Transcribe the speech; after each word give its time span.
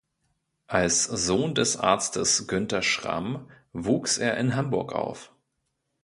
Als 0.65 1.03
Sohn 1.03 1.53
des 1.53 1.77
Arztes 1.77 2.47
Günther 2.47 2.81
Schramm 2.81 3.47
wuchs 3.71 4.17
er 4.17 4.35
in 4.37 4.55
Hamburg 4.55 4.93
auf. 4.93 5.31